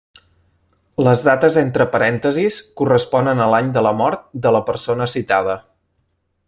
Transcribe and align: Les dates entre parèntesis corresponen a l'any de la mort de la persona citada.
Les 1.07 1.25
dates 1.27 1.59
entre 1.61 1.87
parèntesis 1.97 2.57
corresponen 2.81 3.45
a 3.45 3.49
l'any 3.55 3.71
de 3.79 3.87
la 3.89 3.95
mort 4.03 4.27
de 4.47 4.57
la 4.57 4.63
persona 4.71 5.11
citada. 5.17 5.59